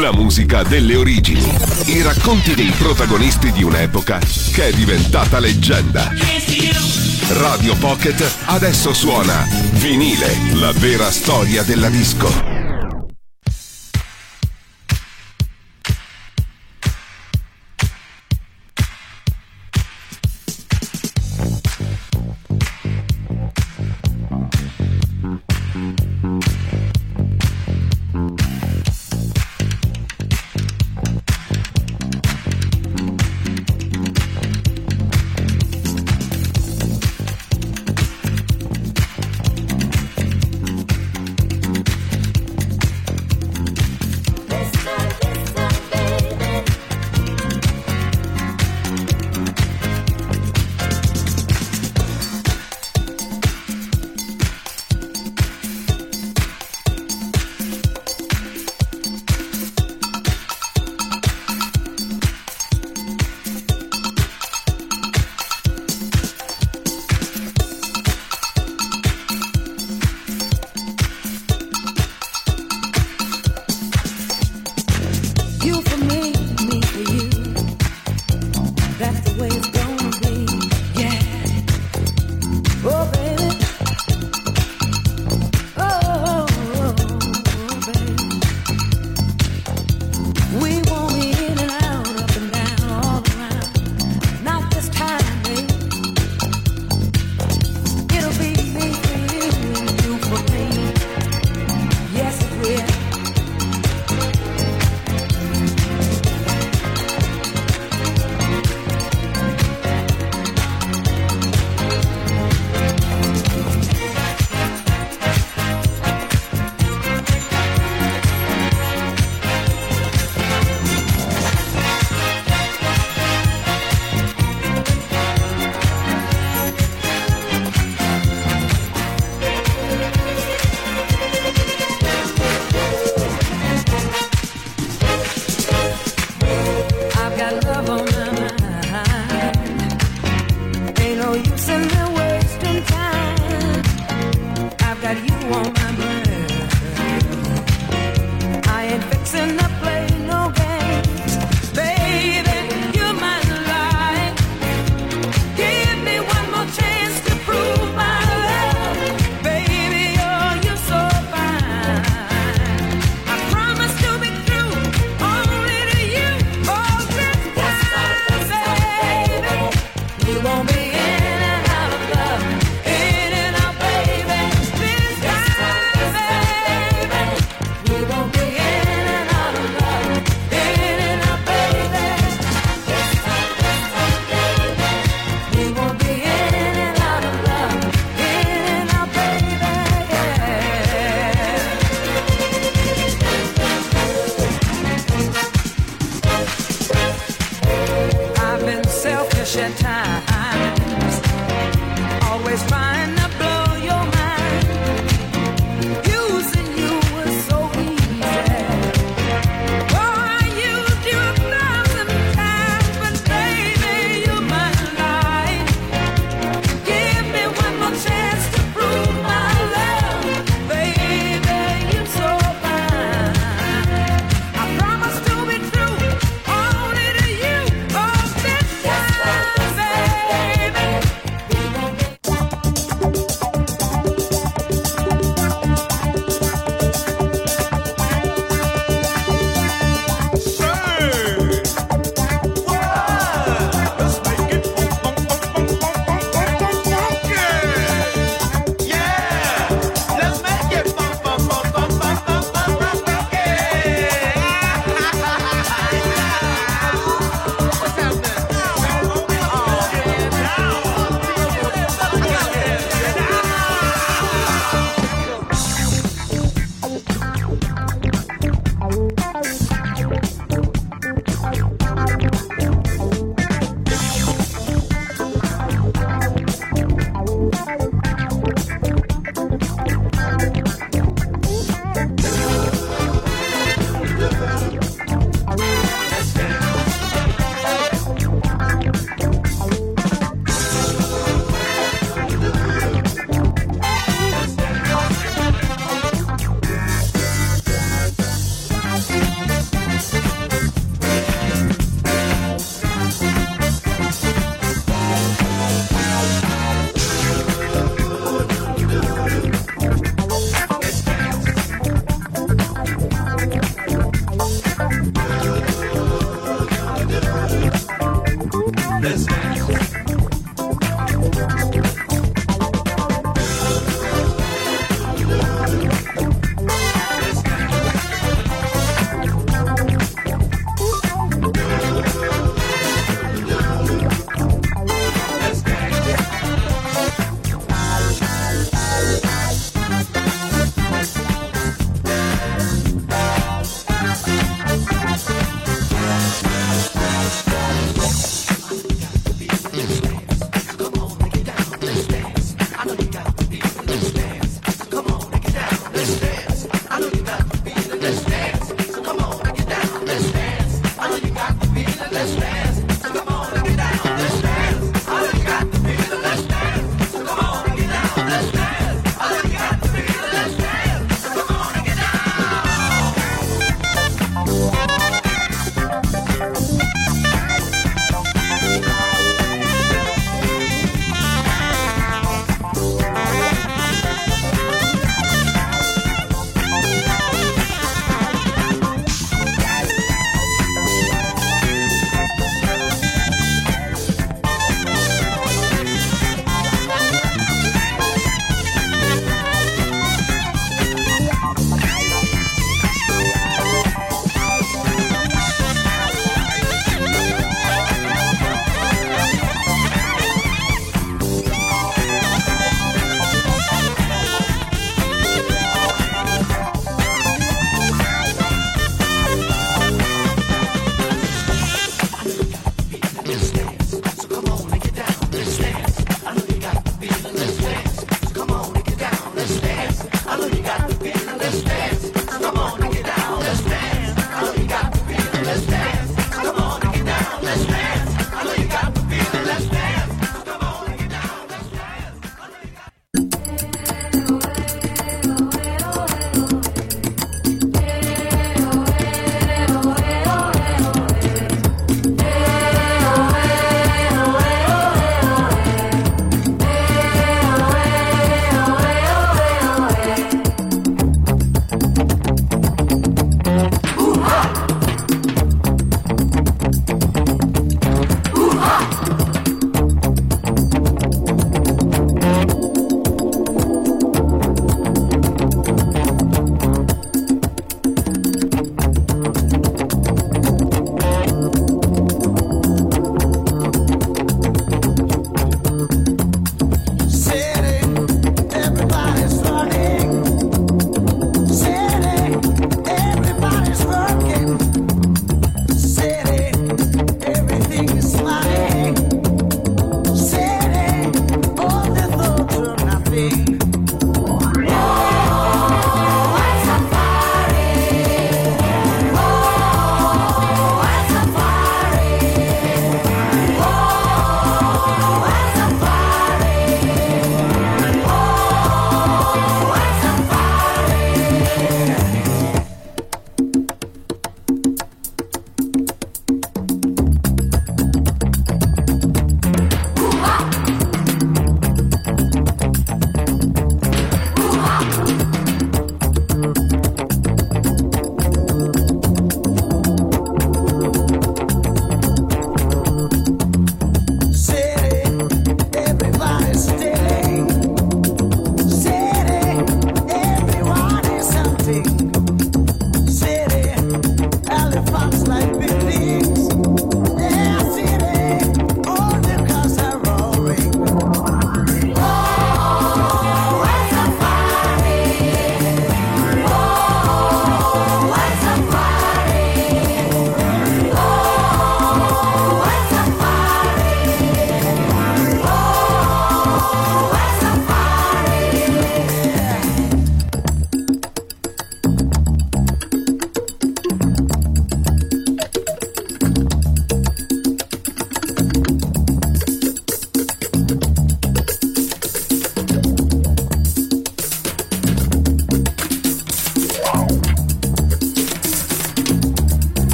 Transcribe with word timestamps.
La 0.00 0.12
musica 0.12 0.62
delle 0.62 0.94
origini. 0.94 1.40
I 1.86 2.02
racconti 2.02 2.54
dei 2.54 2.70
protagonisti 2.70 3.50
di 3.50 3.62
un'epoca 3.62 4.18
che 4.52 4.68
è 4.68 4.72
diventata 4.72 5.38
leggenda. 5.38 6.12
Radio 7.28 7.74
Pocket 7.76 8.22
adesso 8.44 8.92
suona 8.92 9.46
Vinile, 9.72 10.36
la 10.54 10.72
vera 10.72 11.10
storia 11.10 11.62
della 11.62 11.88
disco. 11.88 12.55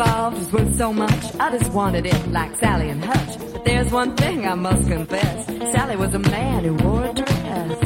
Involved 0.00 0.38
was 0.38 0.52
worth 0.52 0.76
so 0.76 0.92
much, 0.94 1.24
I 1.38 1.50
just 1.58 1.70
wanted 1.72 2.06
it 2.06 2.32
like 2.32 2.56
Sally 2.56 2.88
and 2.88 3.04
Hutch. 3.04 3.38
But 3.52 3.64
there's 3.66 3.92
one 3.92 4.16
thing 4.16 4.46
I 4.46 4.54
must 4.54 4.88
confess, 4.88 5.46
Sally 5.72 5.96
was 5.96 6.14
a 6.14 6.18
man 6.18 6.64
who 6.64 6.74
wore 6.74 7.04
a 7.04 7.12
dress. 7.12 7.82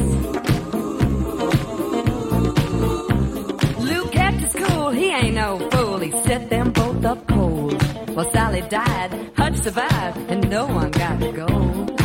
Luke 3.80 4.12
kept 4.12 4.36
his 4.36 4.54
cool, 4.54 4.90
he 4.90 5.06
ain't 5.06 5.34
no 5.34 5.58
fool, 5.70 5.98
he 5.98 6.12
set 6.22 6.50
them 6.50 6.70
both 6.70 7.04
up 7.04 7.26
cold. 7.26 7.82
Well, 8.10 8.30
Sally 8.30 8.62
died, 8.68 9.32
Hutch 9.36 9.56
survived, 9.56 10.18
and 10.30 10.48
no 10.48 10.66
one 10.66 10.92
got 10.92 11.18
the 11.18 11.32
gold. 11.32 11.98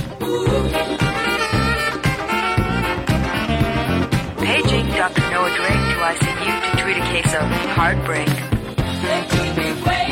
Paging 4.39 4.87
Dr. 4.87 5.29
Noah 5.29 5.55
Drake 5.55 5.85
to 5.91 5.97
ICU 6.11 6.71
to 6.71 6.77
treat 6.81 6.97
a 6.97 7.05
case 7.13 7.33
of 7.35 7.47
heartbreak. 7.77 8.58
I 9.11 10.08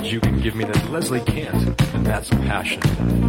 that 0.00 0.12
you 0.12 0.20
can 0.20 0.40
give 0.40 0.54
me 0.54 0.64
that 0.64 0.90
Leslie 0.90 1.20
can't, 1.20 1.54
and 1.94 2.06
that's 2.06 2.30
passion. 2.30 2.80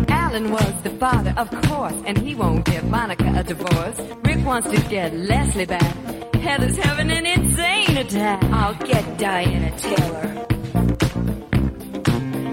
Alan 0.07 0.51
was 0.51 0.73
the 0.83 0.91
father, 0.91 1.33
of 1.35 1.49
course, 1.63 1.95
and 2.05 2.15
he 2.17 2.35
won't 2.35 2.63
give 2.65 2.83
Monica 2.83 3.33
a 3.35 3.43
divorce. 3.43 3.99
Rick 4.23 4.45
wants 4.45 4.69
to 4.69 4.79
get 4.87 5.15
Leslie 5.15 5.65
back. 5.65 5.95
Heather's 6.35 6.77
having 6.77 7.09
an 7.09 7.25
insane 7.25 7.97
attack. 7.97 8.43
I'll 8.43 8.75
get 8.75 9.17
Diana 9.17 9.71
Taylor. 9.79 10.29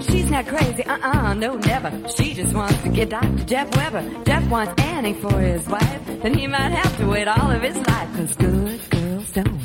She's 0.01 0.31
not 0.31 0.47
crazy, 0.47 0.83
uh-uh, 0.83 1.33
no, 1.35 1.55
never. 1.57 2.09
She 2.09 2.33
just 2.33 2.55
wants 2.55 2.81
to 2.81 2.89
get 2.89 3.09
Dr. 3.09 3.43
Jeff 3.45 3.75
Weber. 3.75 4.23
Jeff 4.25 4.49
wants 4.49 4.81
Annie 4.81 5.13
for 5.13 5.39
his 5.39 5.67
wife. 5.67 6.01
Then 6.23 6.33
he 6.33 6.47
might 6.47 6.71
have 6.71 6.97
to 6.97 7.07
wait 7.07 7.27
all 7.27 7.51
of 7.51 7.61
his 7.61 7.77
life. 7.77 8.15
Cause 8.15 8.35
good 8.35 8.89
girls 8.89 9.31
don't. 9.31 9.61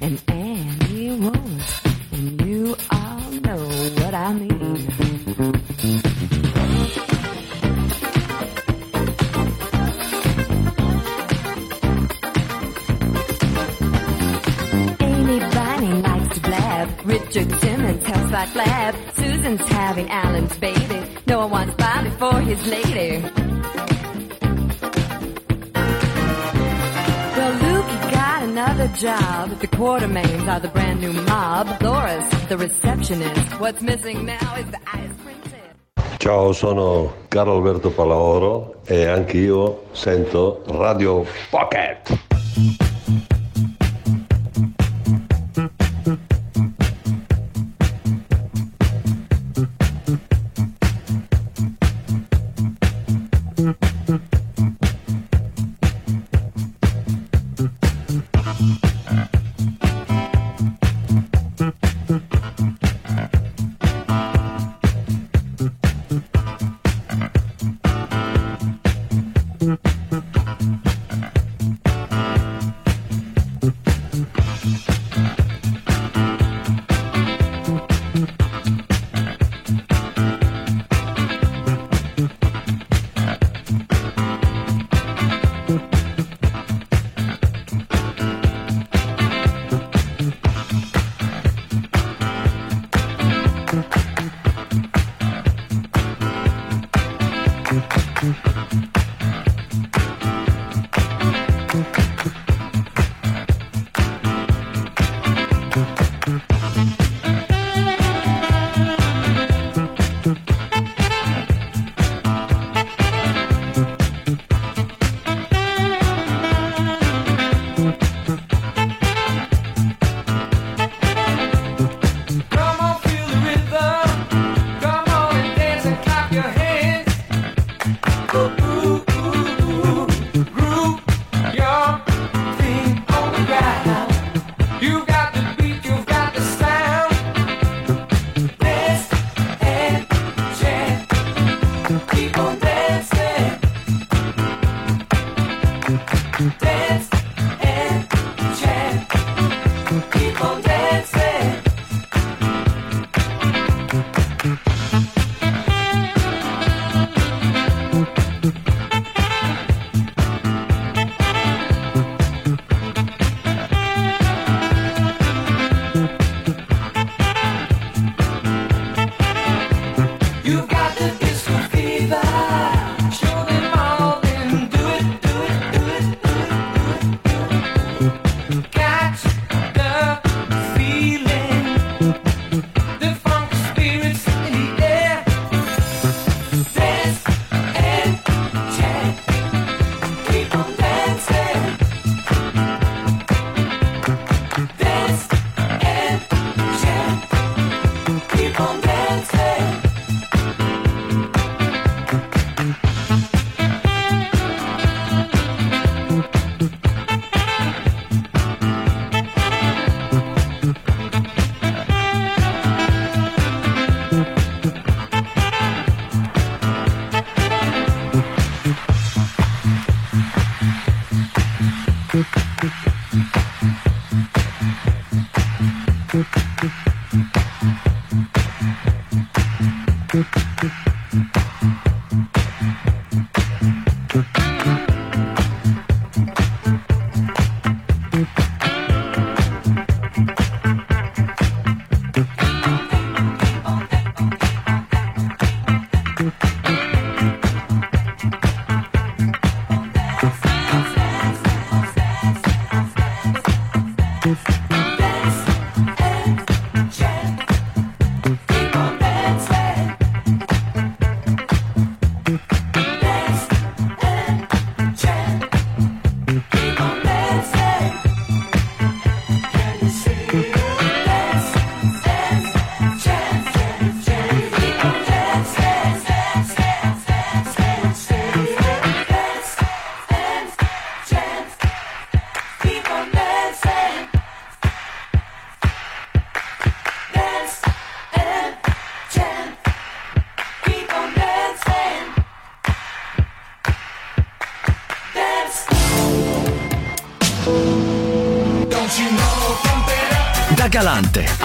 And 0.00 0.33
Having 19.62 20.10
Alan's 20.10 20.56
baby. 20.58 21.00
Noah 21.26 21.46
wants 21.46 21.74
Bobby 21.74 22.10
for 22.10 22.40
his 22.40 22.66
lady. 22.66 23.22
Well, 27.36 27.52
Luke 27.62 28.10
got 28.10 28.42
another 28.42 28.88
job. 28.88 29.50
The 29.60 29.68
Quartermains 29.68 30.48
are 30.48 30.60
the 30.60 30.68
brand 30.68 31.00
new 31.00 31.12
mob. 31.12 31.80
Laura's 31.82 32.28
the 32.48 32.56
receptionist. 32.56 33.60
What's 33.60 33.82
missing 33.82 34.24
now 34.26 34.56
is 34.56 34.70
the 34.70 34.80
ice 34.92 35.10
princess. 35.22 36.18
Ciao, 36.18 36.52
sono 36.52 37.12
Carlo 37.28 37.54
Alberto 37.54 37.90
Palaoro 37.90 38.80
e 38.86 39.06
anch'io 39.06 39.84
sento 39.92 40.62
Radio 40.66 41.26
Pocket. 41.50 42.23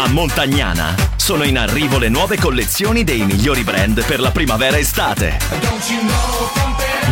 Montagnana 0.07 0.95
sono 1.15 1.43
in 1.43 1.59
arrivo 1.59 1.99
le 1.99 2.09
nuove 2.09 2.35
collezioni 2.35 3.03
dei 3.03 3.23
migliori 3.25 3.63
brand 3.63 4.03
per 4.03 4.19
la 4.19 4.31
primavera-estate. 4.31 5.37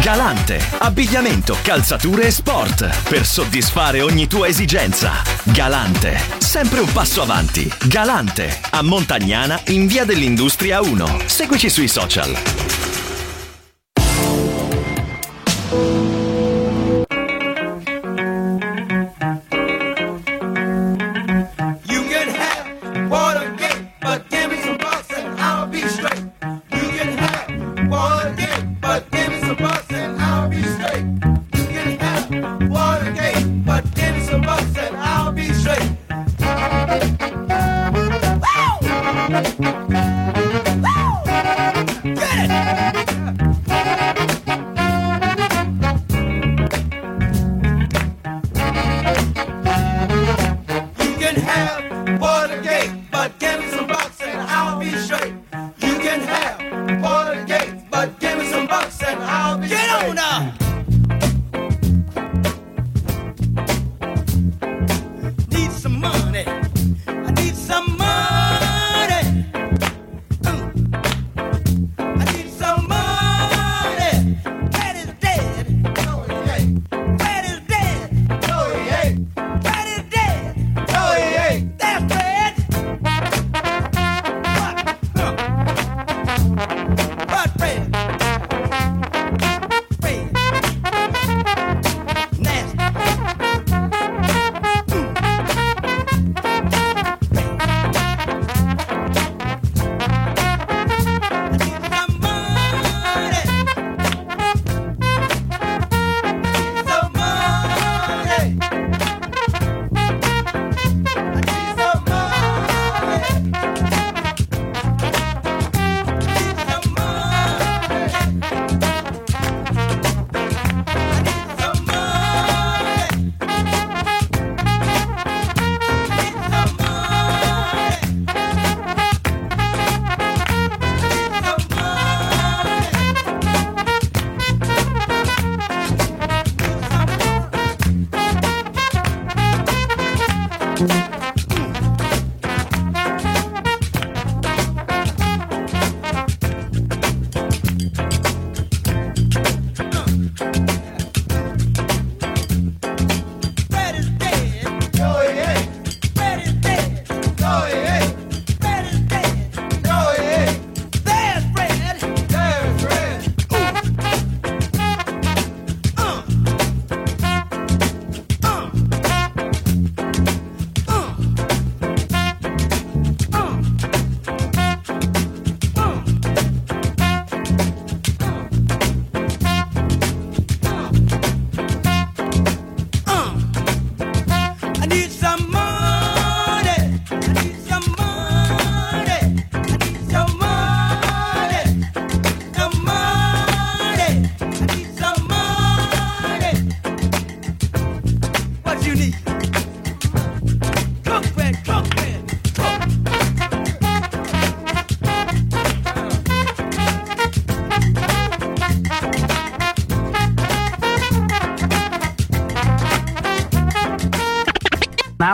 Galante, 0.02 0.60
abbigliamento, 0.80 1.56
calzature 1.62 2.26
e 2.26 2.32
sport 2.32 3.08
per 3.08 3.24
soddisfare 3.24 4.02
ogni 4.02 4.26
tua 4.26 4.48
esigenza. 4.48 5.22
Galante, 5.44 6.20
sempre 6.40 6.80
un 6.80 6.92
passo 6.92 7.22
avanti. 7.22 7.72
Galante, 7.84 8.62
a 8.72 8.82
Montagnana 8.82 9.62
in 9.68 9.86
via 9.86 10.04
dell'Industria 10.04 10.82
1. 10.82 11.20
Seguici 11.28 11.70
sui 11.70 11.88
social. 11.88 12.36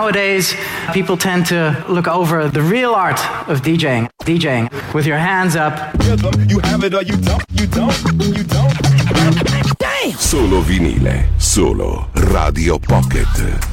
Nowadays, 0.04 0.54
people 0.92 1.16
tend 1.16 1.46
to 1.46 1.82
look 1.88 2.10
over 2.10 2.50
the 2.50 2.62
real 2.62 2.94
art 2.94 3.22
of 3.48 3.62
DJing. 3.62 4.10
DJing 4.24 4.68
with 4.94 5.06
your 5.06 5.18
hands 5.18 5.56
up. 5.56 5.94
Rhythm, 5.94 6.46
you 6.50 6.60
have 6.60 6.84
it 6.84 6.94
or 6.94 7.04
you 7.04 7.16
don't. 7.16 7.42
You 7.52 7.68
don't. 7.68 7.96
You 8.22 8.44
don't. 8.44 9.80
Damn. 9.80 10.12
Solo 10.12 10.60
vinile, 10.60 11.30
solo 11.38 12.10
Radio 12.16 12.78
Pocket. 12.80 13.73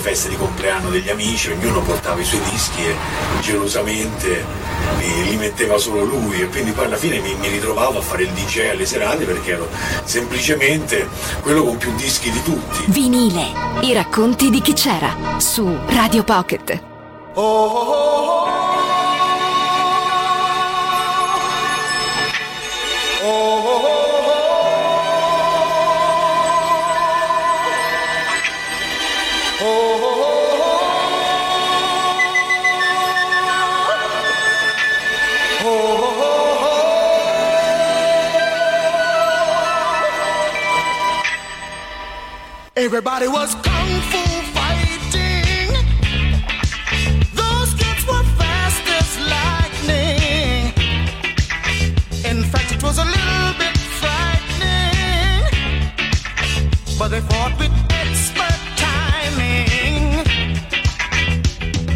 Alle 0.00 0.08
feste 0.08 0.30
di 0.30 0.36
compleanno 0.36 0.88
degli 0.88 1.10
amici, 1.10 1.50
ognuno 1.50 1.82
portava 1.82 2.18
i 2.22 2.24
suoi 2.24 2.40
dischi 2.50 2.80
e 2.82 2.94
gelosamente 3.42 4.46
li, 4.98 5.28
li 5.28 5.36
metteva 5.36 5.76
solo 5.76 6.04
lui 6.04 6.40
e 6.40 6.46
quindi 6.46 6.70
poi 6.70 6.86
alla 6.86 6.96
fine 6.96 7.20
mi, 7.20 7.34
mi 7.34 7.48
ritrovavo 7.48 7.98
a 7.98 8.00
fare 8.00 8.22
il 8.22 8.30
DJ 8.30 8.70
alle 8.70 8.86
serate 8.86 9.26
perché 9.26 9.50
ero 9.50 9.68
semplicemente 10.04 11.06
quello 11.42 11.64
con 11.64 11.76
più 11.76 11.94
dischi 11.96 12.30
di 12.30 12.42
tutti. 12.42 12.82
Vinile, 12.86 13.52
i 13.82 13.92
racconti 13.92 14.48
di 14.48 14.62
chi 14.62 14.72
c'era 14.72 15.36
su 15.36 15.68
Radio 15.88 16.24
Pocket. 16.24 16.82
Everybody 42.82 43.28
was 43.28 43.54
kung 43.56 44.00
fu 44.10 44.22
fighting. 44.56 45.68
Those 47.34 47.74
kids 47.74 48.02
were 48.08 48.24
fast 48.40 48.84
as 48.98 49.10
lightning. 49.34 50.72
In 52.24 52.42
fact, 52.50 52.72
it 52.72 52.82
was 52.82 52.96
a 52.96 53.04
little 53.04 53.52
bit 53.60 53.76
frightening. 54.00 55.44
But 56.98 57.08
they 57.08 57.20
fought 57.20 57.52
with 57.58 57.74
expert 58.02 58.60
timing. 58.80 60.24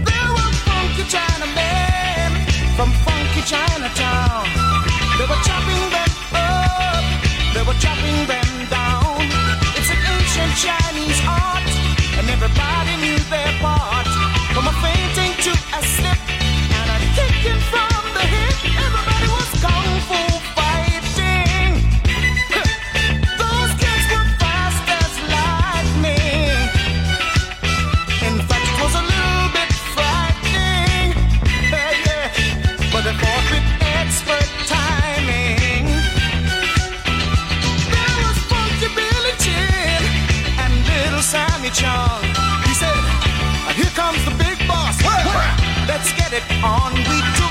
There 0.08 0.30
were 0.36 0.52
funky 0.68 1.04
Chinamen 1.14 2.30
from 2.76 2.90
funky 3.06 3.42
Chinatown. 3.52 4.44
They 5.16 5.26
were 5.32 5.42
chopping 5.48 5.84
them 5.96 6.10
up. 6.34 7.04
They 7.54 7.62
were 7.62 7.78
chopping 7.80 8.26
them 8.26 8.33
it 46.34 46.64
on. 46.64 46.92
We 46.94 47.22
took 47.36 47.43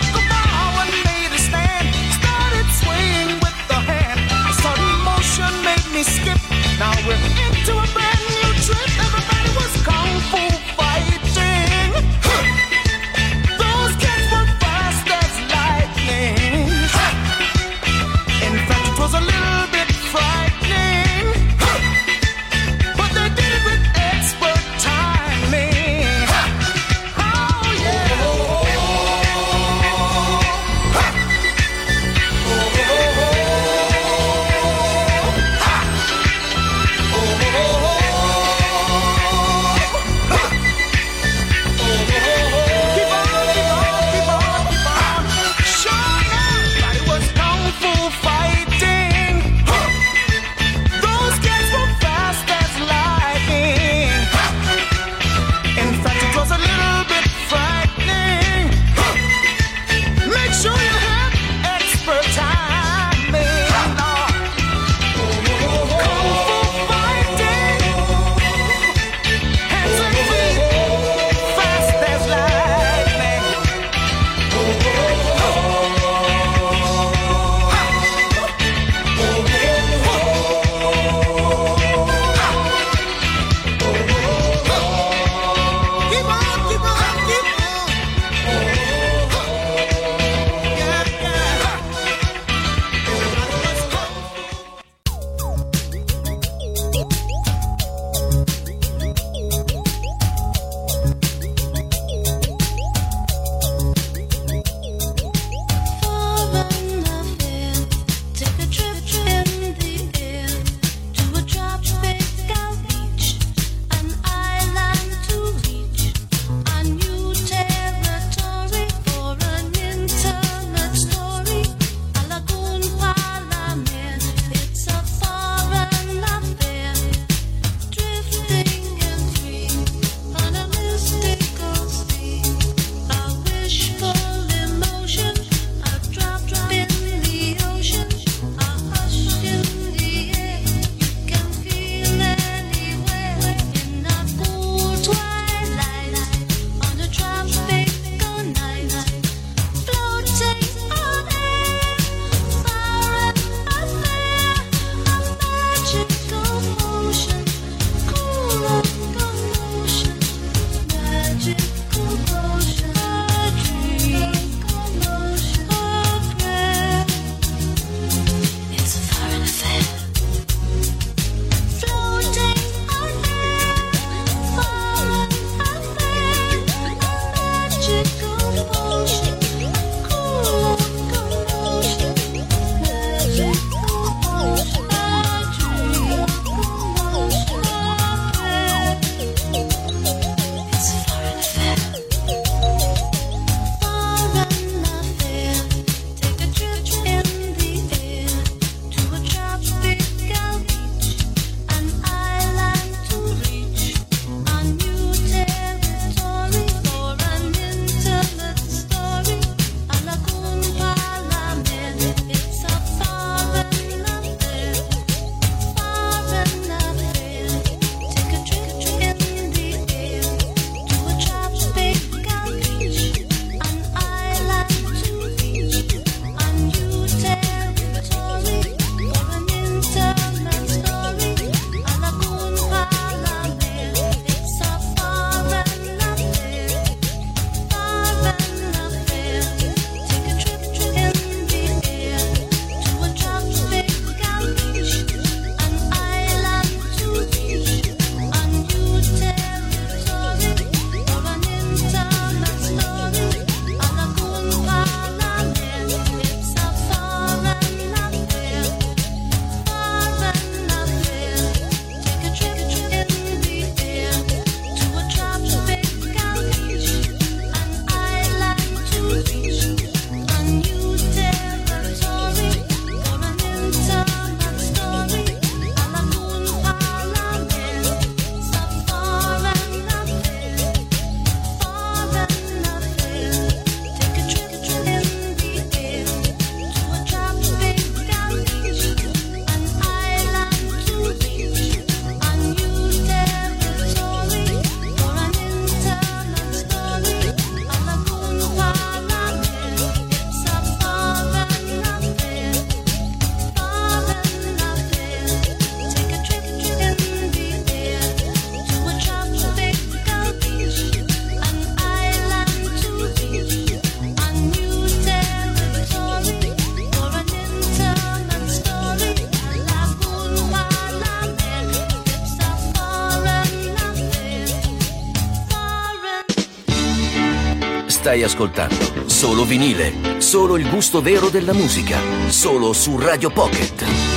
stai 328.14 328.22
ascoltando. 328.22 329.08
Solo 329.08 329.44
vinile, 329.44 330.22
solo 330.22 330.58
il 330.58 330.70
gusto 330.70 331.02
vero 331.02 331.30
della 331.30 331.54
musica, 331.54 331.98
solo 332.28 332.72
su 332.74 333.00
Radio 333.00 333.32
Pocket. 333.32 334.13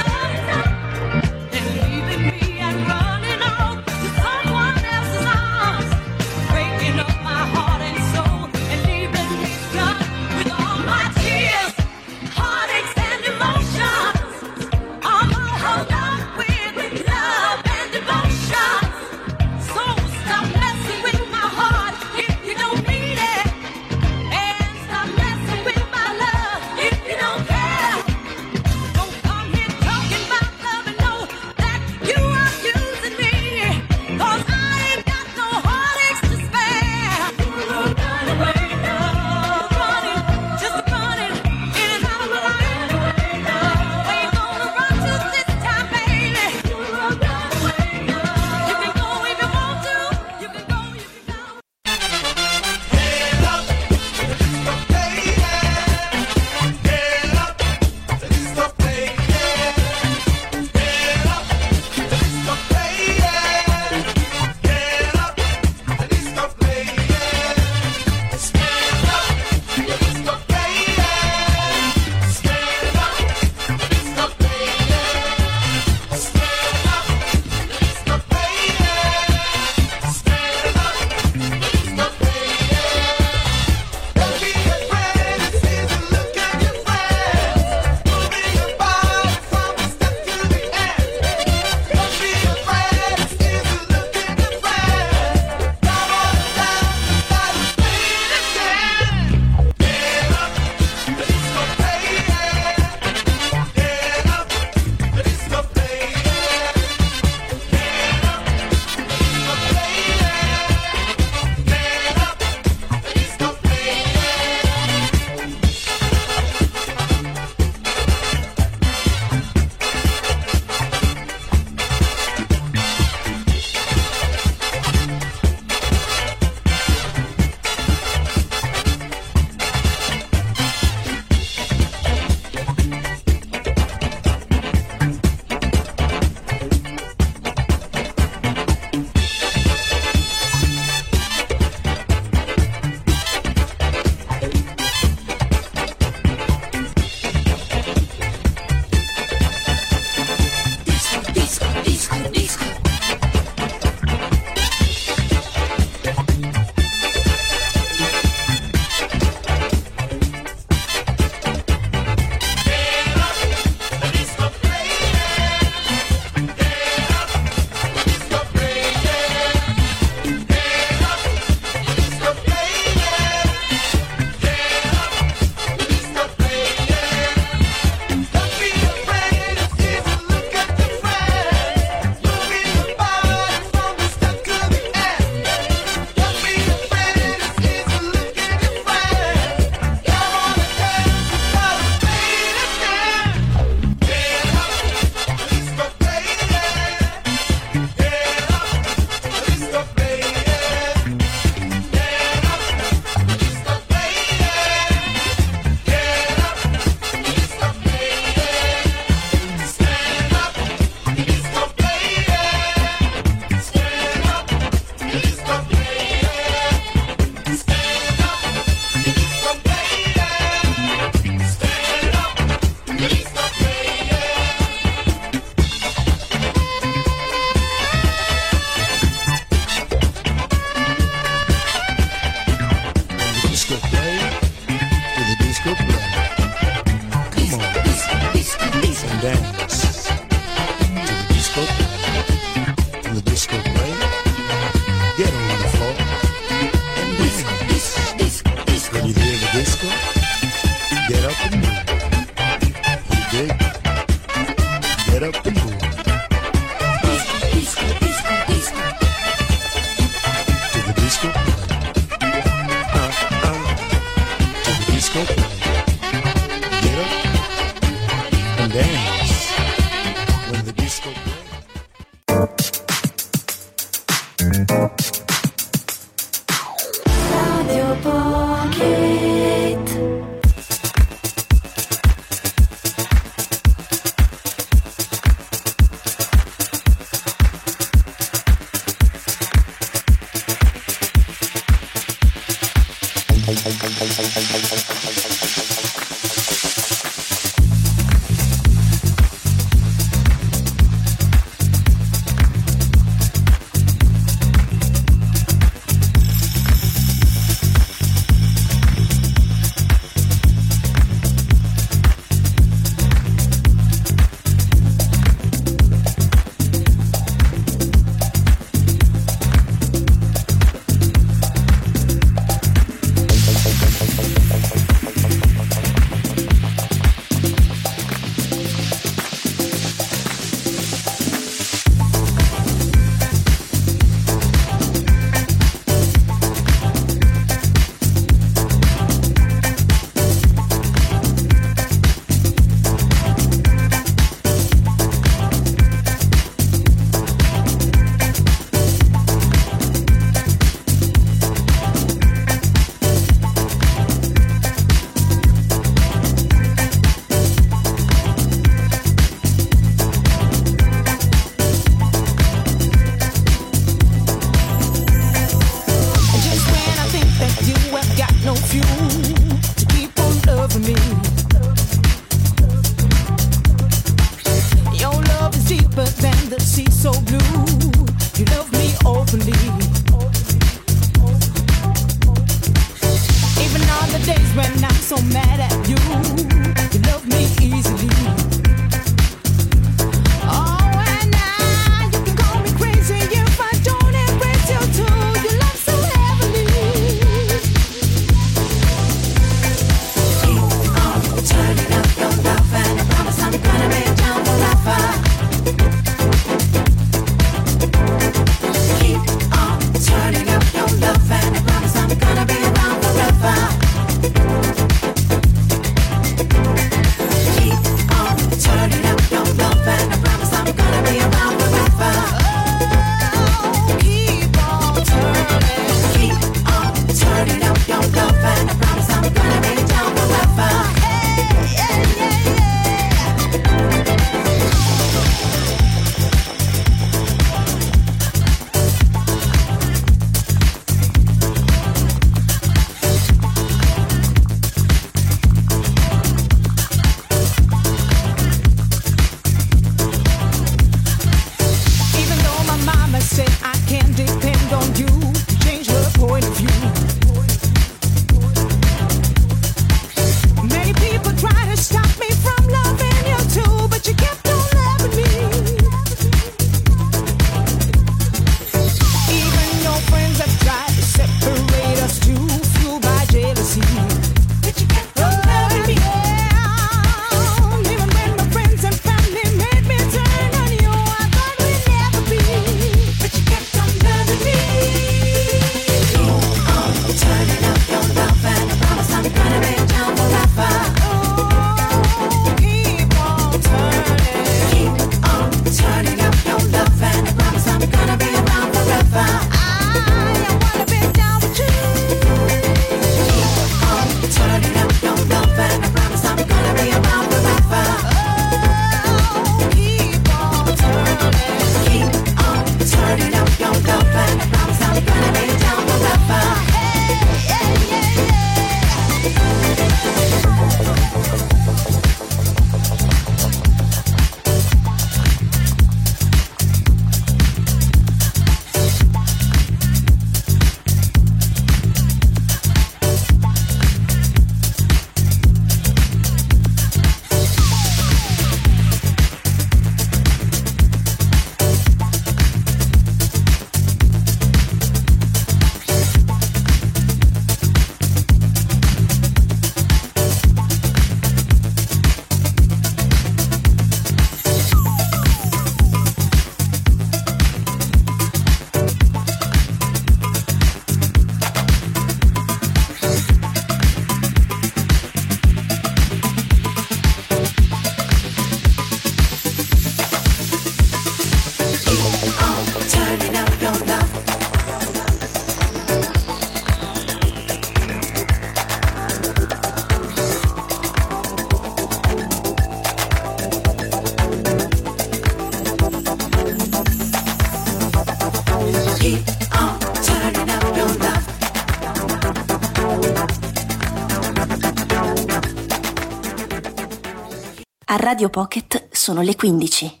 A 597.92 597.96
Radio 597.96 598.30
Pocket 598.30 598.88
sono 598.90 599.20
le 599.20 599.36
15. 599.36 600.00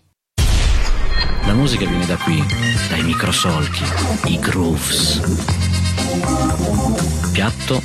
La 1.44 1.52
musica 1.52 1.84
viene 1.84 2.06
da 2.06 2.16
qui, 2.16 2.42
dai 2.88 3.02
microsolchi, 3.02 3.84
i 4.32 4.38
grooves. 4.38 5.20
Piatto, 7.32 7.82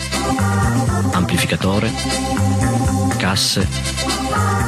amplificatore, 1.12 1.92
casse. 3.18 3.68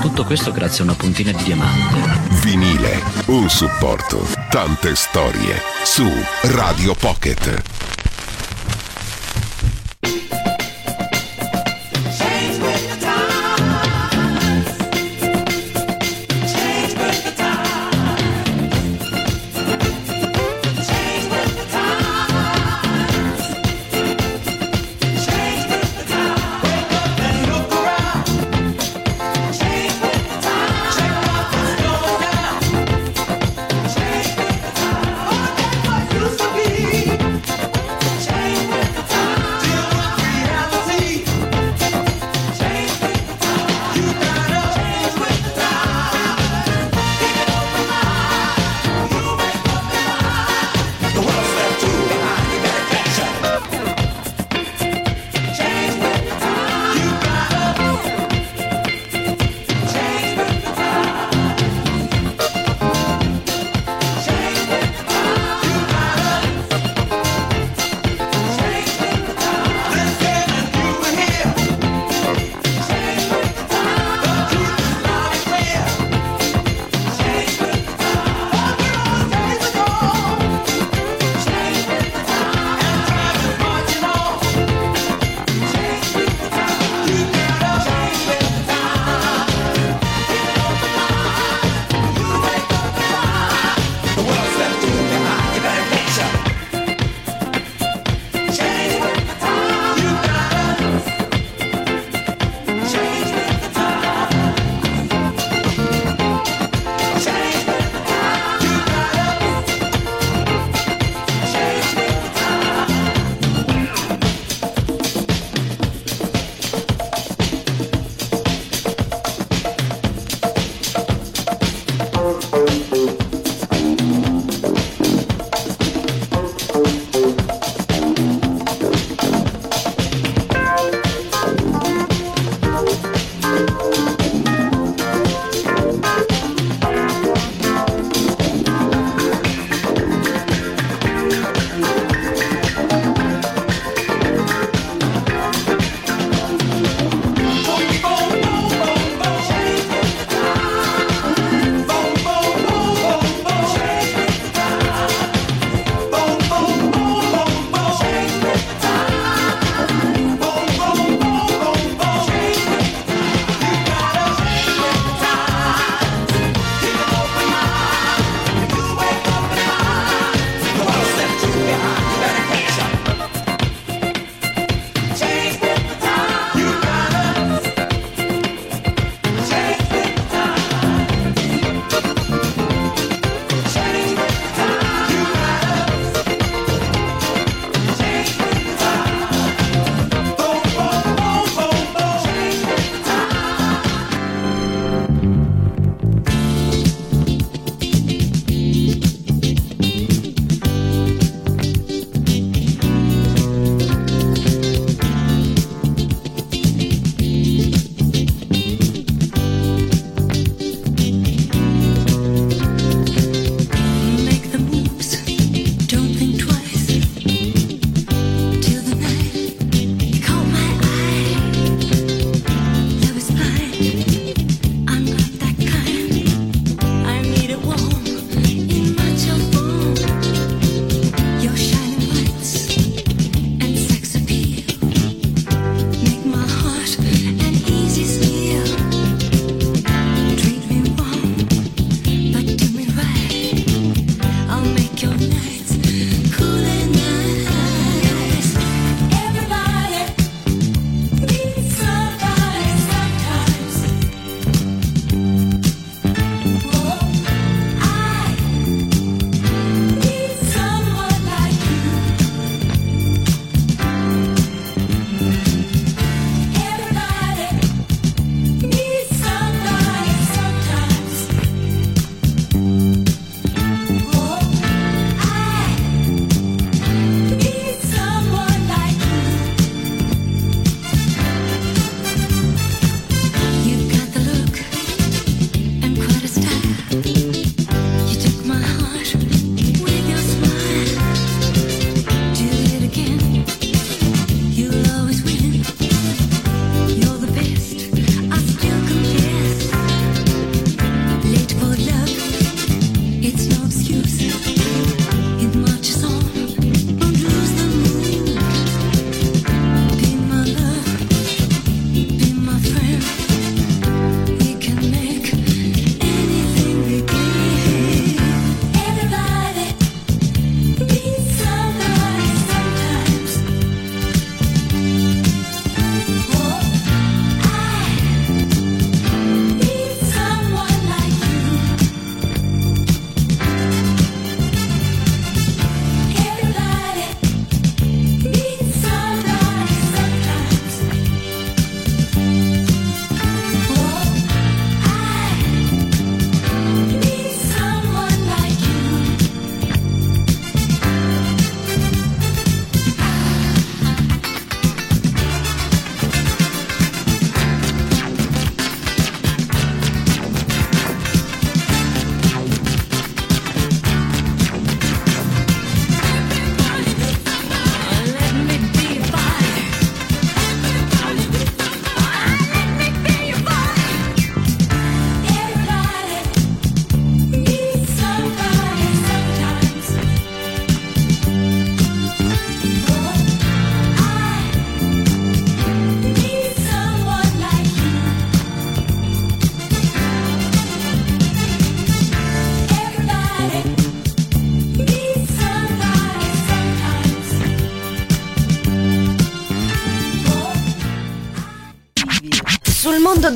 Tutto 0.01 0.25
questo 0.25 0.51
grazie 0.51 0.81
a 0.81 0.87
una 0.87 0.95
puntina 0.95 1.31
di 1.31 1.43
diamante. 1.43 2.35
Vinile, 2.41 3.01
un 3.27 3.49
supporto, 3.49 4.27
tante 4.49 4.93
storie. 4.93 5.55
Su 5.85 6.05
Radio 6.51 6.93
Pocket. 6.95 7.63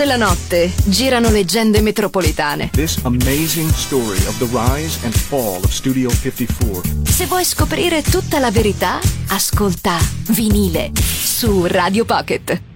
Della 0.03 0.17
notte 0.17 0.69
girano 0.83 1.29
leggende 1.29 1.79
metropolitane. 1.79 2.71
This 2.71 2.99
amazing 3.03 3.69
story 3.69 4.17
of 4.25 4.37
the 4.37 4.49
rise 4.51 4.99
and 5.05 5.13
fall 5.13 5.63
of 5.63 5.71
Studio 5.71 6.09
54. 6.09 7.05
Se 7.05 7.25
vuoi 7.25 7.45
scoprire 7.45 8.01
tutta 8.01 8.39
la 8.39 8.51
verità, 8.51 8.99
ascolta 9.29 9.97
Vinile 10.27 10.91
su 10.93 11.65
Radio 11.67 12.03
Pocket. 12.03 12.72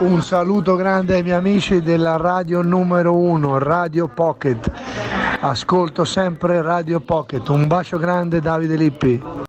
Un 0.00 0.22
saluto 0.22 0.76
grande 0.76 1.16
ai 1.16 1.22
miei 1.22 1.36
amici 1.36 1.82
della 1.82 2.16
radio 2.16 2.62
numero 2.62 3.14
1, 3.14 3.58
Radio 3.58 4.08
Pocket. 4.08 4.72
Ascolto 5.40 6.06
sempre 6.06 6.62
Radio 6.62 7.00
Pocket. 7.00 7.46
Un 7.50 7.66
bacio 7.66 7.98
grande 7.98 8.40
Davide 8.40 8.76
Lippi. 8.76 9.39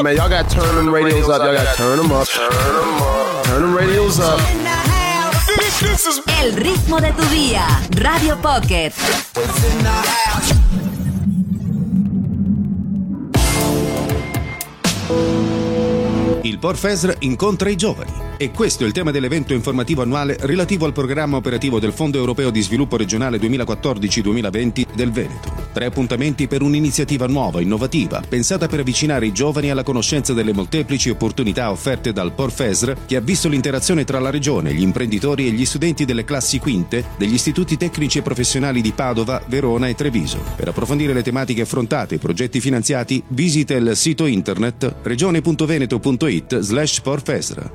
On, 0.00 0.04
man. 0.04 0.16
Y'all 0.16 0.28
got 0.28 0.48
to 0.48 0.56
turn 0.56 0.74
them 0.74 0.92
radios 0.92 1.28
up. 1.28 1.42
Y'all 1.42 1.54
got 1.54 1.70
to 1.70 1.76
turn 1.76 1.98
them 1.98 2.12
up. 2.12 2.26
Turn 2.28 2.50
them 2.50 3.02
up. 3.02 3.44
Turn 3.44 3.62
them 3.62 3.76
radios 3.76 4.18
up. 4.20 4.40
El 6.42 6.56
ritmo 6.56 7.00
de 7.00 7.12
tu 7.12 7.24
día. 7.28 7.66
Radio 7.96 8.36
Pocket. 8.38 8.94
Il 16.42 16.58
Porfesr 16.58 17.16
incontra 17.20 17.68
i 17.68 17.76
giovani 17.76 18.29
e 18.40 18.52
questo 18.52 18.84
è 18.84 18.86
il 18.86 18.94
tema 18.94 19.10
dell'evento 19.10 19.52
informativo 19.52 20.00
annuale 20.00 20.34
relativo 20.40 20.86
al 20.86 20.94
programma 20.94 21.36
operativo 21.36 21.78
del 21.78 21.92
Fondo 21.92 22.16
Europeo 22.16 22.48
di 22.48 22.62
Sviluppo 22.62 22.96
Regionale 22.96 23.36
2014-2020 23.36 24.86
del 24.94 25.12
Veneto. 25.12 25.52
Tre 25.74 25.84
appuntamenti 25.84 26.48
per 26.48 26.62
un'iniziativa 26.62 27.26
nuova, 27.26 27.60
innovativa, 27.60 28.22
pensata 28.26 28.66
per 28.66 28.80
avvicinare 28.80 29.26
i 29.26 29.32
giovani 29.32 29.68
alla 29.68 29.82
conoscenza 29.82 30.32
delle 30.32 30.54
molteplici 30.54 31.10
opportunità 31.10 31.70
offerte 31.70 32.14
dal 32.14 32.32
Porfesr 32.32 32.94
che 33.04 33.16
ha 33.16 33.20
visto 33.20 33.46
l'interazione 33.46 34.04
tra 34.04 34.18
la 34.18 34.30
regione, 34.30 34.72
gli 34.72 34.80
imprenditori 34.80 35.46
e 35.46 35.50
gli 35.50 35.66
studenti 35.66 36.06
delle 36.06 36.24
classi 36.24 36.58
quinte 36.58 37.04
degli 37.18 37.34
istituti 37.34 37.76
tecnici 37.76 38.16
e 38.16 38.22
professionali 38.22 38.80
di 38.80 38.92
Padova, 38.92 39.42
Verona 39.48 39.86
e 39.88 39.94
Treviso. 39.94 40.42
Per 40.56 40.68
approfondire 40.68 41.12
le 41.12 41.22
tematiche 41.22 41.60
affrontate 41.60 42.14
e 42.14 42.16
i 42.16 42.20
progetti 42.20 42.58
finanziati, 42.58 43.22
visita 43.28 43.74
il 43.74 43.92
sito 43.96 44.24
internet 44.24 44.94
regione.veneto.it 45.02 46.60
slash 46.60 47.00
porfesr. 47.00 47.70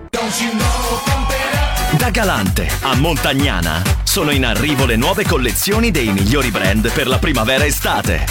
Da 1.98 2.10
Galante 2.10 2.70
a 2.82 2.96
Montagnana 2.96 3.82
sono 4.04 4.32
in 4.32 4.46
arrivo 4.46 4.86
le 4.86 4.96
nuove 4.96 5.26
collezioni 5.26 5.92
dei 5.92 6.12
migliori 6.12 6.52
brand 6.52 6.92
per 6.92 7.08
la 7.08 7.18
primavera-estate. 7.18 8.26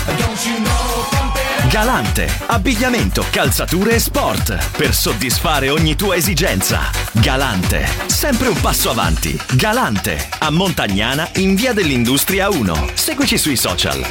Galante, 1.68 2.28
abbigliamento, 2.46 3.24
calzature 3.30 3.94
e 3.94 3.98
sport 3.98 4.76
per 4.76 4.94
soddisfare 4.94 5.70
ogni 5.70 5.96
tua 5.96 6.14
esigenza. 6.14 6.90
Galante, 7.12 7.86
sempre 8.06 8.48
un 8.48 8.60
passo 8.60 8.90
avanti. 8.90 9.38
Galante 9.54 10.28
a 10.38 10.50
Montagnana 10.50 11.28
in 11.36 11.54
via 11.54 11.72
dell'Industria 11.72 12.48
1. 12.50 12.90
Seguici 12.94 13.38
sui 13.38 13.56
social. 13.56 14.02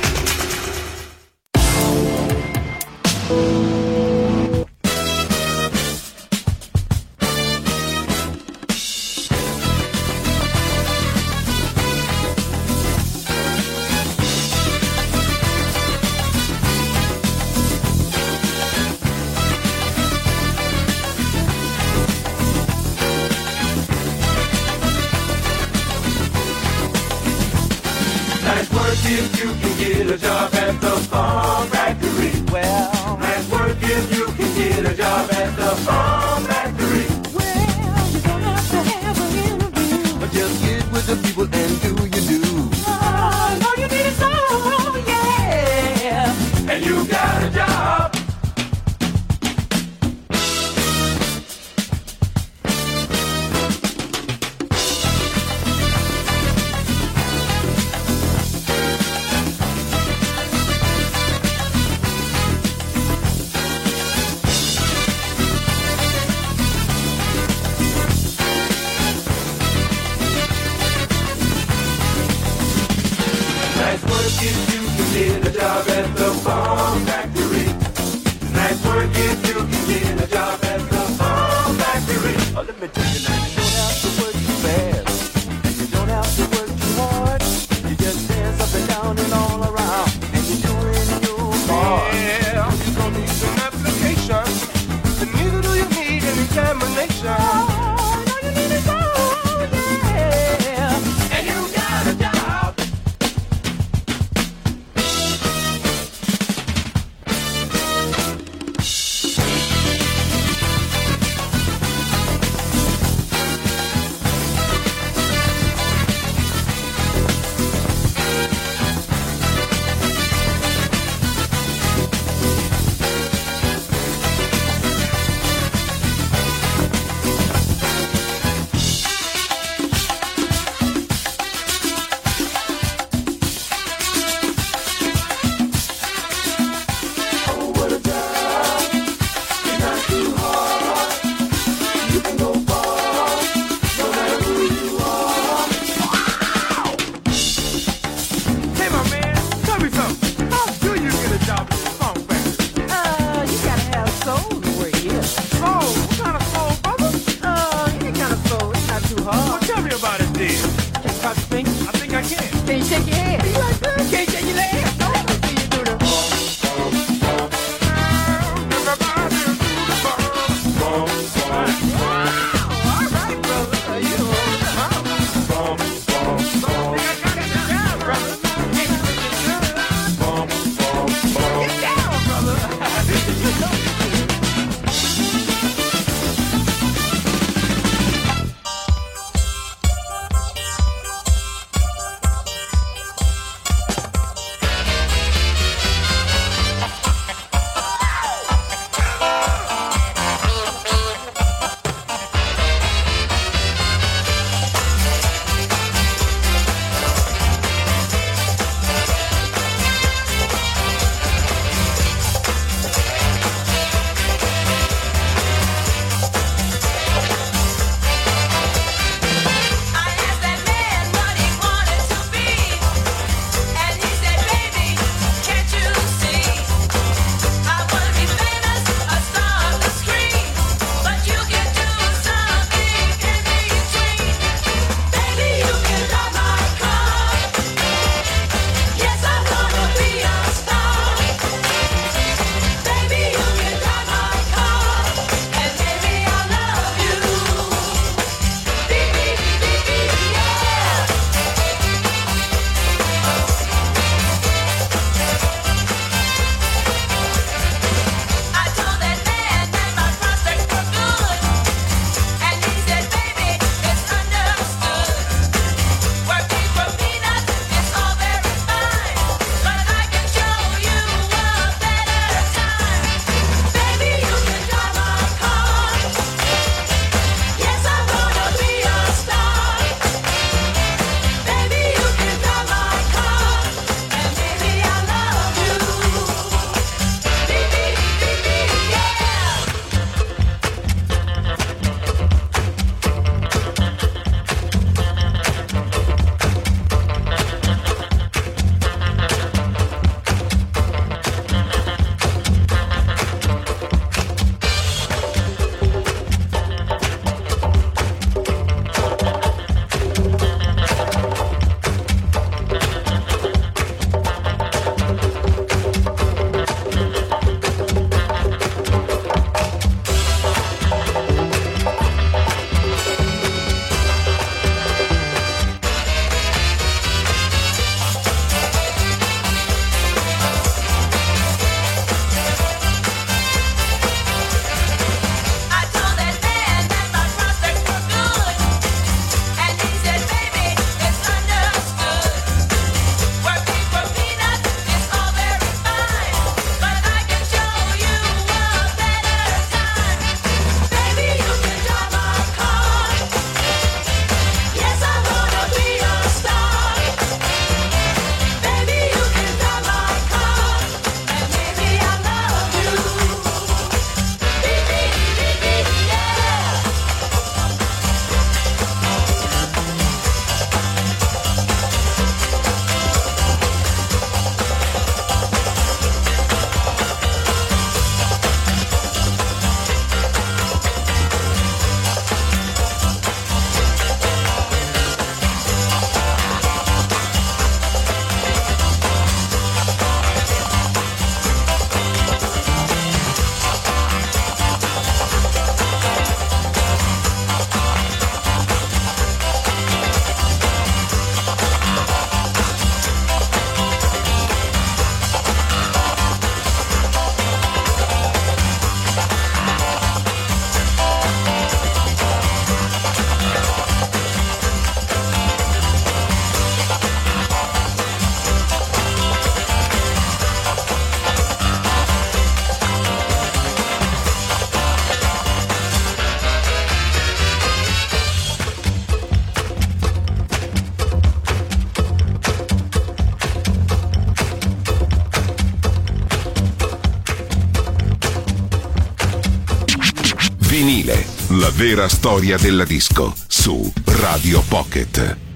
Vera 441.86 442.08
storia 442.08 442.58
della 442.58 442.86
disco 442.86 443.36
su 443.46 443.92
Radio 444.06 444.62
Pocket. 444.70 445.53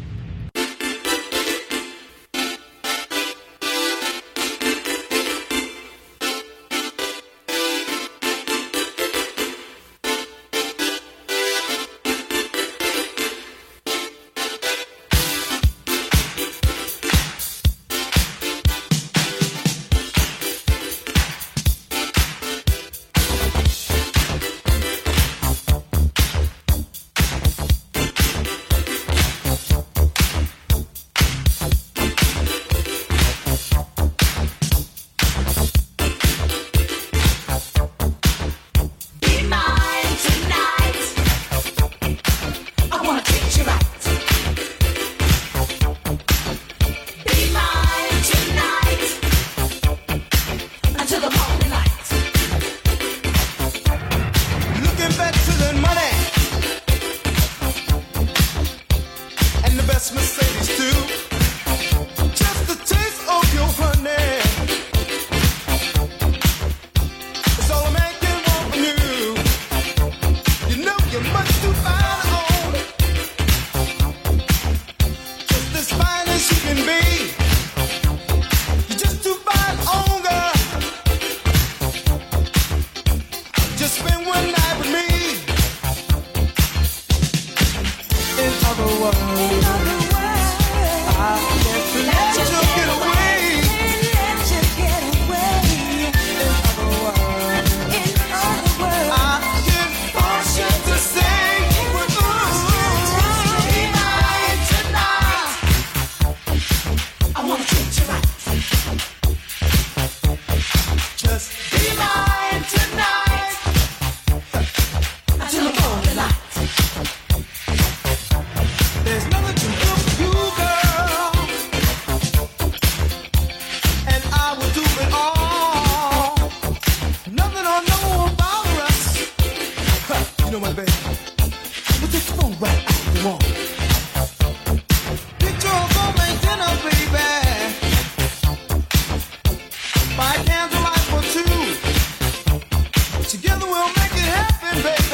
face. 144.84 145.07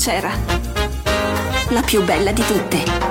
C'era. 0.00 0.30
La 1.68 1.82
più 1.82 2.02
bella 2.02 2.32
di 2.32 2.42
tutte. 2.46 3.09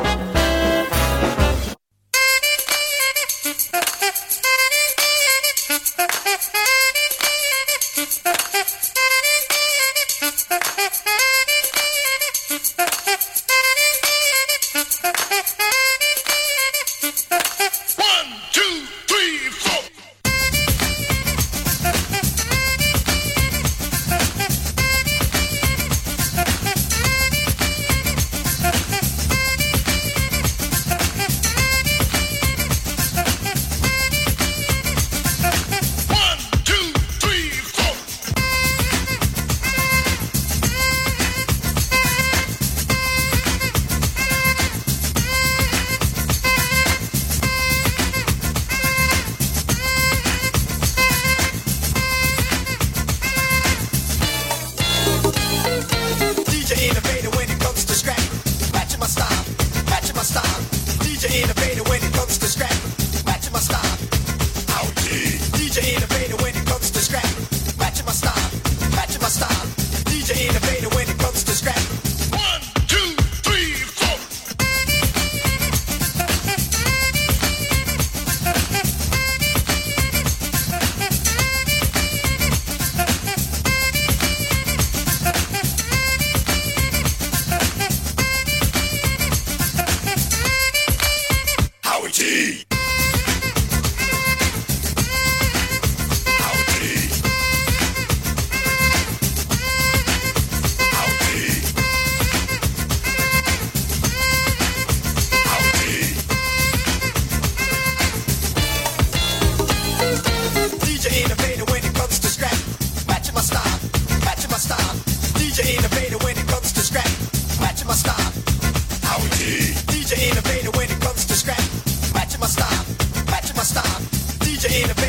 DJ 124.70 124.84
innovator 124.84 125.09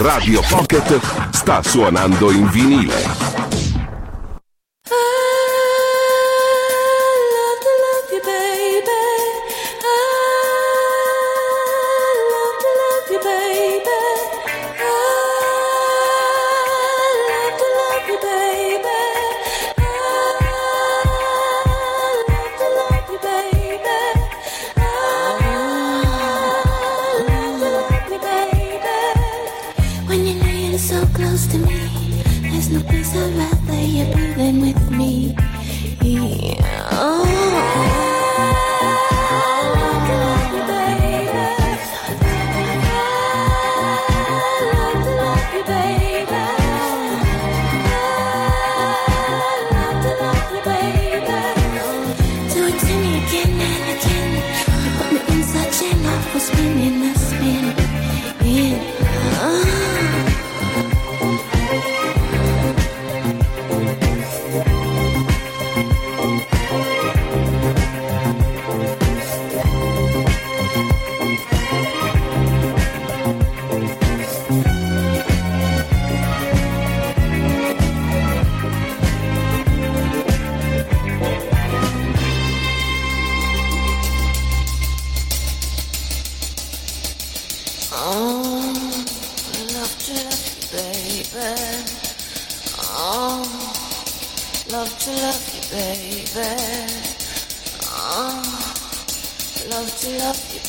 Radio 0.00 0.40
Pocket 0.48 1.00
sta 1.30 1.60
suonando 1.60 2.30
in 2.30 2.48
vinile. 2.50 3.27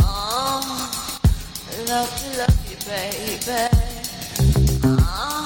Oh, 0.00 0.60
love 1.88 2.10
to 2.20 2.26
love 2.40 2.60
you, 2.70 2.78
baby. 2.90 3.62
Oh, 4.84 5.44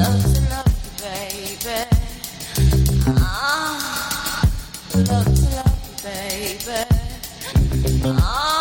love 0.00 0.22
to 0.32 0.40
love 0.52 0.74
you, 0.84 0.92
baby. 1.04 1.78
Ah, 3.18 3.76
love 4.94 5.30
to 5.40 5.46
love 5.56 5.78
you, 5.84 5.96
baby. 6.04 6.80
Ah, 8.06 8.57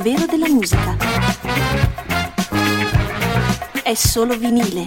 stato 0.00 0.02
vero 0.02 0.26
della 0.26 0.48
musica. 0.48 0.96
È 3.82 3.94
solo 3.94 4.36
vinile. 4.36 4.84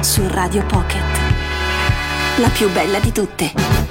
Su 0.00 0.26
Radio 0.28 0.64
Pocket. 0.66 1.18
La 2.36 2.48
più 2.48 2.70
bella 2.70 2.98
di 2.98 3.12
tutte. 3.12 3.89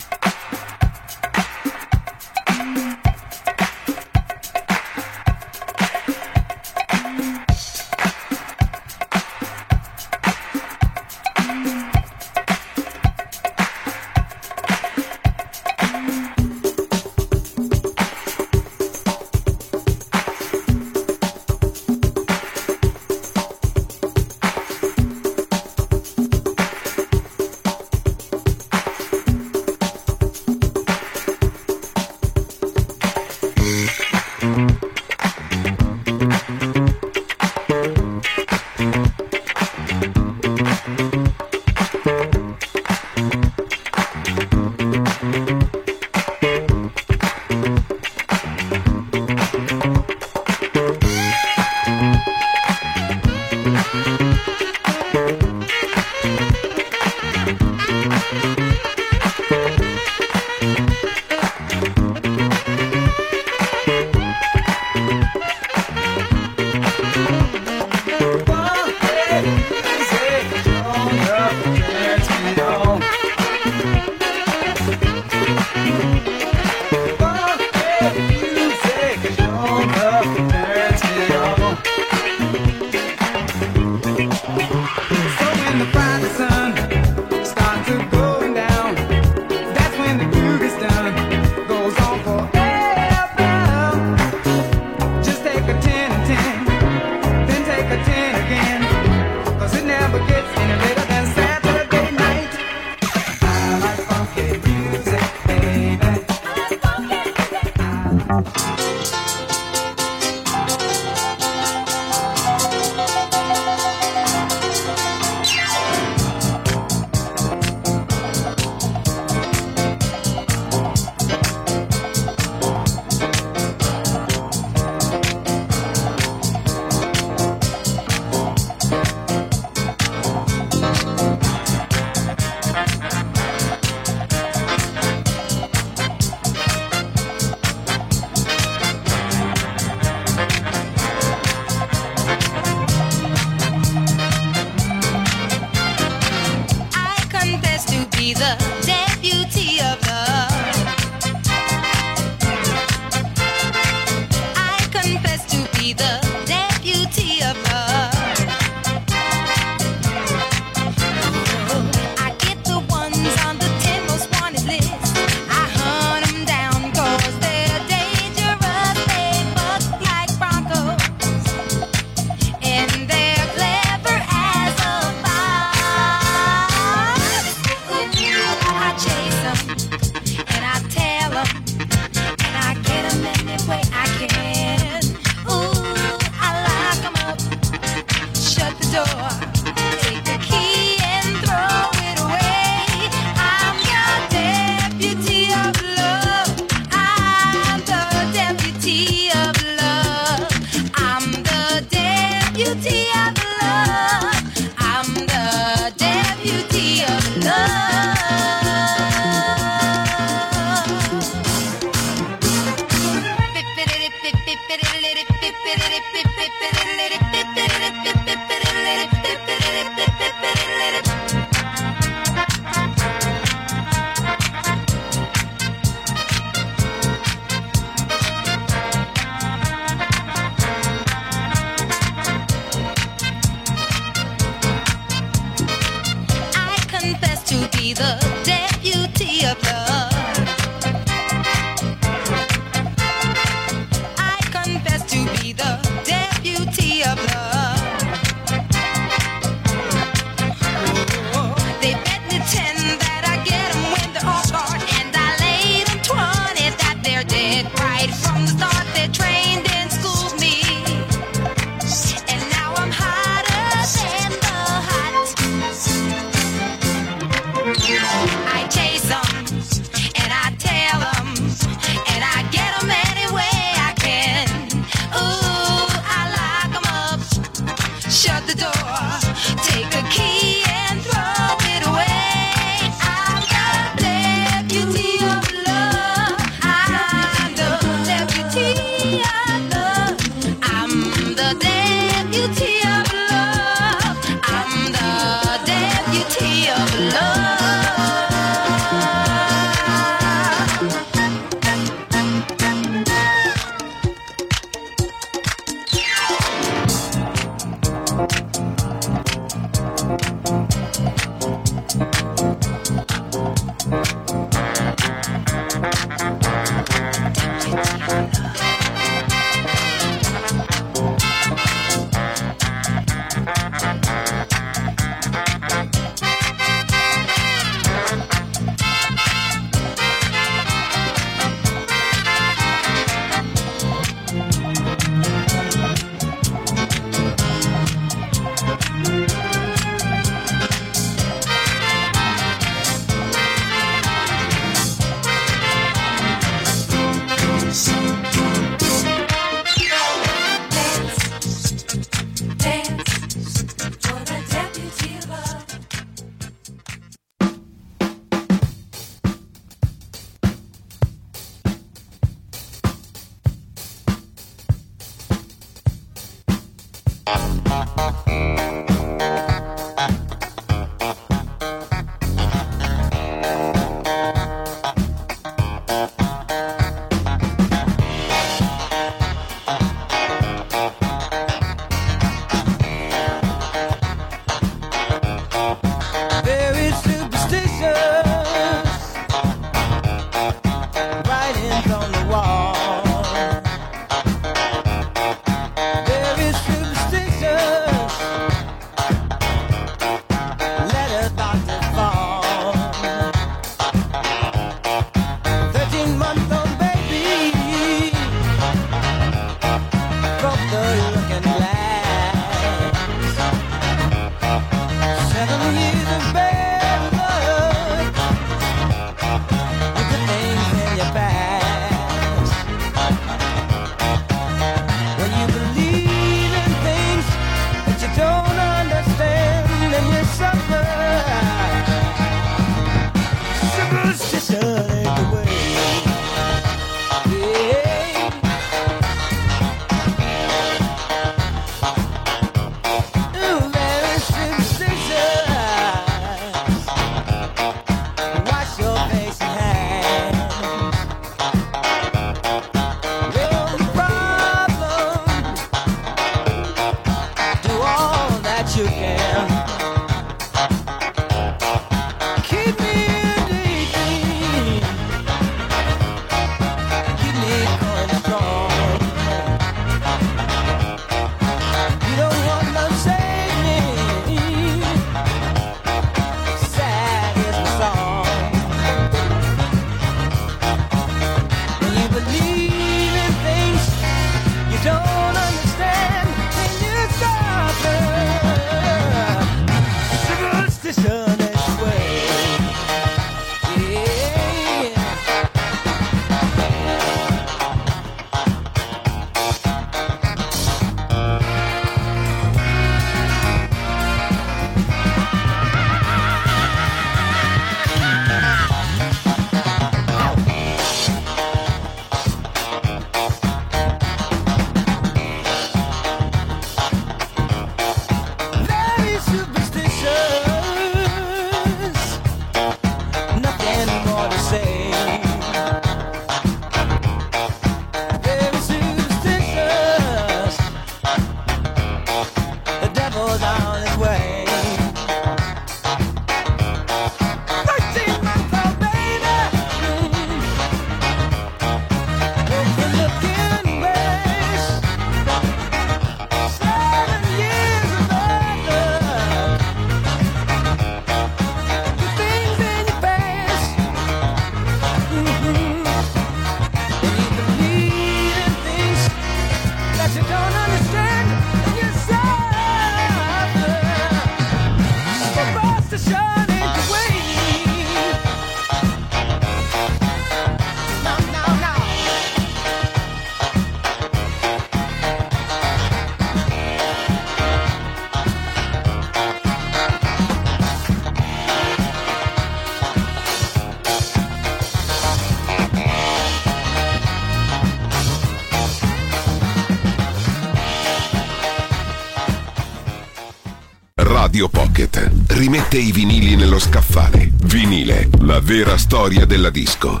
Rimette 595.46 595.78
i 595.78 595.92
vinili 595.92 596.34
nello 596.34 596.58
scaffale. 596.58 597.30
Vinile, 597.44 598.08
la 598.22 598.40
vera 598.40 598.76
storia 598.76 599.24
della 599.26 599.50
disco. 599.50 600.00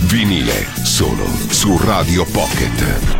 Vinile, 0.00 0.66
solo 0.82 1.24
su 1.48 1.78
Radio 1.82 2.26
Pocket. 2.26 3.19